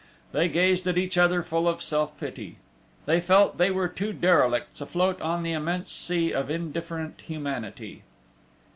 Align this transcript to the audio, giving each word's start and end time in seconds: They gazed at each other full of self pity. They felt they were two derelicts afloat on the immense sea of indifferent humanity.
They 0.31 0.49
gazed 0.49 0.87
at 0.87 0.97
each 0.97 1.15
other 1.15 1.43
full 1.43 1.67
of 1.67 1.83
self 1.83 2.19
pity. 2.19 2.57
They 3.05 3.21
felt 3.21 3.59
they 3.59 3.69
were 3.69 3.87
two 3.87 4.13
derelicts 4.13 4.81
afloat 4.81 5.21
on 5.21 5.43
the 5.43 5.51
immense 5.51 5.91
sea 5.91 6.31
of 6.33 6.49
indifferent 6.49 7.21
humanity. 7.27 8.01